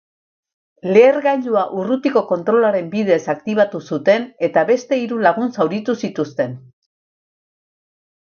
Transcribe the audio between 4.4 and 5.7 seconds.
eta beste hiru lagun